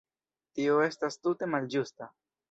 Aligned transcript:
Tio 0.59 0.79
estas 0.85 1.17
tute 1.25 1.49
malĝusta. 1.57 2.09